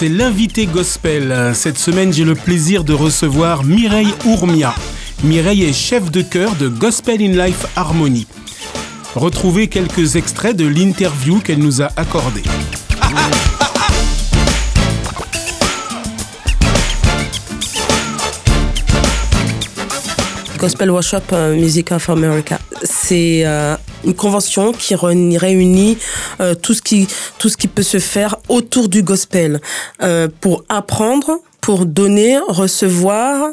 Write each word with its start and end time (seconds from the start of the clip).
c'est 0.00 0.08
l'invité 0.08 0.64
gospel. 0.64 1.52
Cette 1.52 1.76
semaine, 1.76 2.10
j'ai 2.10 2.24
le 2.24 2.34
plaisir 2.34 2.84
de 2.84 2.94
recevoir 2.94 3.64
Mireille 3.64 4.14
Ourmia. 4.24 4.74
Mireille 5.24 5.64
est 5.64 5.74
chef 5.74 6.10
de 6.10 6.22
chœur 6.22 6.56
de 6.56 6.68
Gospel 6.68 7.20
in 7.20 7.44
Life 7.44 7.66
Harmony. 7.76 8.26
Retrouvez 9.14 9.68
quelques 9.68 10.16
extraits 10.16 10.56
de 10.56 10.66
l'interview 10.66 11.40
qu'elle 11.40 11.58
nous 11.58 11.82
a 11.82 11.88
accordée. 11.98 12.44
Gospel 20.56 20.90
Workshop 20.92 21.18
euh, 21.34 21.54
Music 21.56 21.92
of 21.92 22.08
America. 22.08 22.58
C'est 22.84 23.42
euh, 23.44 23.76
une 24.04 24.14
convention 24.14 24.72
qui 24.72 24.94
réunit 24.94 25.98
euh, 26.40 26.54
tout, 26.54 26.74
ce 26.74 26.82
qui, 26.82 27.08
tout 27.38 27.48
ce 27.48 27.56
qui 27.56 27.68
peut 27.68 27.82
se 27.82 27.98
faire 27.98 28.36
autour 28.48 28.88
du 28.88 29.02
gospel 29.02 29.60
pour 30.40 30.64
apprendre, 30.68 31.38
pour 31.60 31.86
donner, 31.86 32.38
recevoir, 32.48 33.50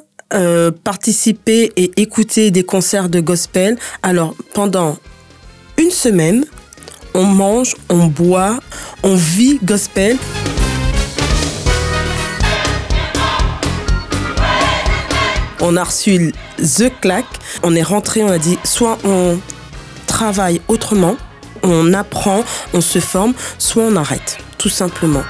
participer 0.83 1.71
et 1.75 1.91
écouter 1.97 2.51
des 2.51 2.63
concerts 2.63 3.09
de 3.09 3.19
gospel. 3.19 3.77
Alors, 4.03 4.35
pendant 4.53 4.97
une 5.77 5.91
semaine, 5.91 6.45
on 7.13 7.23
mange, 7.23 7.75
on 7.89 8.07
boit, 8.07 8.59
on 9.03 9.15
vit 9.15 9.59
gospel. 9.63 10.17
On 15.59 15.75
a 15.75 15.83
reçu 15.83 16.31
The 16.57 16.91
Clack. 17.01 17.25
On 17.63 17.75
est 17.75 17.83
rentré, 17.83 18.23
on 18.23 18.29
a 18.29 18.37
dit 18.37 18.59
soit 18.63 18.99
on 19.03 19.39
travaille 20.17 20.61
autrement, 20.67 21.15
on 21.61 21.93
apprend, 21.93 22.43
on 22.73 22.81
se 22.81 22.97
forme, 22.97 23.35
soit 23.59 23.83
on 23.83 23.95
arrête, 23.95 24.39
tout 24.57 24.67
simplement. 24.67 25.21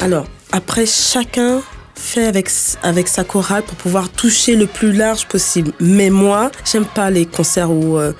Alors, 0.00 0.26
après, 0.50 0.84
chacun 0.84 1.62
fait 1.94 2.26
avec, 2.26 2.50
avec 2.82 3.06
sa 3.06 3.22
chorale 3.22 3.62
pour 3.62 3.76
pouvoir 3.76 4.08
toucher 4.08 4.56
le 4.56 4.66
plus 4.66 4.90
large 4.90 5.28
possible. 5.28 5.70
Mais 5.78 6.10
moi, 6.10 6.50
j'aime 6.64 6.84
pas 6.84 7.08
les 7.08 7.24
concerts 7.24 7.70
où 7.70 7.98
euh, 7.98 8.12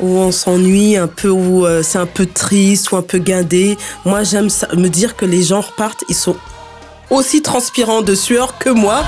où 0.00 0.16
on 0.16 0.32
s'ennuie 0.32 0.96
un 0.96 1.08
peu, 1.08 1.28
où 1.28 1.66
euh, 1.66 1.82
c'est 1.82 1.98
un 1.98 2.06
peu 2.06 2.24
triste 2.24 2.90
ou 2.90 2.96
un 2.96 3.02
peu 3.02 3.18
guindé. 3.18 3.76
Moi, 4.06 4.24
j'aime 4.24 4.48
me 4.76 4.88
dire 4.88 5.14
que 5.14 5.26
les 5.26 5.42
gens 5.42 5.60
repartent, 5.60 6.04
ils 6.08 6.14
sont 6.14 6.36
aussi 7.10 7.42
transpirants 7.42 8.00
de 8.00 8.14
sueur 8.14 8.56
que 8.56 8.70
moi. 8.70 9.04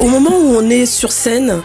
Au 0.00 0.08
moment 0.08 0.38
où 0.38 0.56
on 0.56 0.70
est 0.70 0.86
sur 0.86 1.12
scène, 1.12 1.60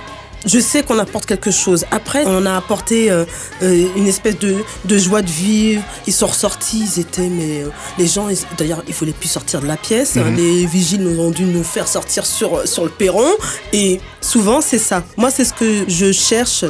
je 0.46 0.60
sais 0.60 0.84
qu'on 0.84 1.00
apporte 1.00 1.26
quelque 1.26 1.52
chose. 1.52 1.86
Après, 1.90 2.26
on 2.26 2.46
a 2.46 2.56
apporté 2.56 3.10
euh, 3.10 3.26
euh, 3.64 3.88
une 3.96 4.08
espèce 4.08 4.38
de, 4.38 4.98
joie 4.98 5.22
de 5.22 5.30
vivre. 5.30 5.82
Ils 6.06 6.14
sont 6.14 6.28
ressortis, 6.28 6.86
ils 6.86 7.00
étaient, 7.00 7.30
mais 7.30 7.64
euh, 7.64 7.70
les 7.98 8.08
gens, 8.08 8.28
d'ailleurs, 8.58 8.84
il 8.88 8.94
voulaient 8.94 9.14
plus 9.14 9.30
sortir 9.30 9.62
de 9.62 9.68
la 9.68 9.78
pièce. 9.78 10.16
Mhm. 10.16 10.36
Les 10.36 10.66
vigiles 10.66 11.02
nous 11.02 11.20
ont 11.20 11.32
dû 11.32 11.46
nous 11.46 11.64
faire 11.64 11.88
sortir 11.88 12.26
sur, 12.26 12.68
sur 12.68 12.84
le 12.84 12.92
perron. 12.92 13.32
Et 13.74 14.02
souvent, 14.20 14.60
c'est 14.60 14.80
ça. 14.80 15.04
Moi, 15.16 15.32
c'est 15.32 15.46
ce 15.46 15.54
que 15.54 15.86
je 15.88 16.12
cherche, 16.12 16.66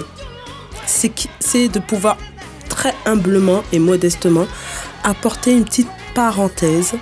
c'est 0.86 1.68
de 1.68 1.80
pouvoir 1.80 2.18
très 2.70 2.94
humblement 3.06 3.64
et 3.74 3.80
modestement 3.80 4.46
apporter 5.04 5.52
une 5.52 5.66
petite 5.66 5.90
parenthèse 6.14 6.94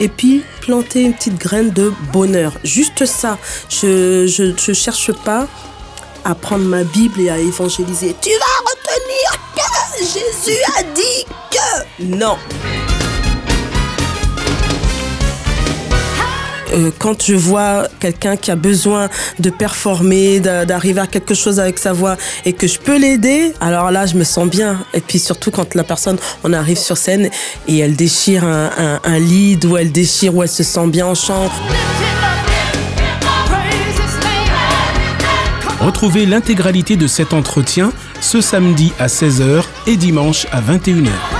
et 0.00 0.08
puis 0.08 0.44
planter 0.60 1.02
une 1.02 1.14
petite 1.14 1.38
graine 1.38 1.70
de 1.70 1.92
bonheur. 2.12 2.52
Juste 2.64 3.06
ça. 3.06 3.38
Je 3.68 4.26
je, 4.26 4.72
cherche 4.72 5.12
pas 5.12 5.46
à 6.24 6.34
prendre 6.34 6.64
ma 6.64 6.84
Bible 6.84 7.20
et 7.20 7.30
à 7.30 7.38
évangéliser. 7.38 8.14
Tu 8.20 8.30
vas 8.30 8.70
retenir 8.70 9.40
que 9.56 10.04
Jésus 10.04 10.58
a 10.76 10.82
dit 10.82 11.24
que... 11.50 12.04
Non. 12.04 12.36
Euh, 16.76 16.90
quand 16.98 17.22
je 17.24 17.34
vois 17.34 17.88
quelqu'un 18.00 18.36
qui 18.36 18.50
a 18.50 18.56
besoin 18.56 19.08
de 19.38 19.50
performer, 19.50 20.40
d'arriver 20.40 21.00
à 21.00 21.06
quelque 21.06 21.34
chose 21.34 21.58
avec 21.60 21.78
sa 21.78 21.92
voix 21.92 22.16
et 22.44 22.52
que 22.52 22.66
je 22.66 22.78
peux 22.78 22.98
l'aider, 22.98 23.54
alors 23.60 23.90
là, 23.90 24.06
je 24.06 24.14
me 24.16 24.24
sens 24.24 24.48
bien. 24.48 24.84
Et 24.94 25.00
puis 25.00 25.18
surtout 25.18 25.50
quand 25.50 25.74
la 25.74 25.84
personne, 25.84 26.18
on 26.44 26.52
arrive 26.52 26.78
sur 26.78 26.96
scène 26.96 27.30
et 27.68 27.78
elle 27.78 27.96
déchire 27.96 28.44
un, 28.44 28.70
un, 28.76 29.00
un 29.04 29.18
lead 29.18 29.64
ou 29.64 29.76
elle 29.76 29.92
déchire 29.92 30.34
ou 30.34 30.42
elle 30.42 30.48
se 30.48 30.62
sent 30.62 30.86
bien 30.88 31.06
en 31.06 31.14
chant. 31.14 31.50
Retrouvez 35.80 36.26
l'intégralité 36.26 36.96
de 36.96 37.06
cet 37.06 37.32
entretien 37.32 37.92
ce 38.20 38.40
samedi 38.40 38.92
à 38.98 39.06
16h 39.06 39.62
et 39.86 39.96
dimanche 39.96 40.46
à 40.50 40.60
21h. 40.60 41.35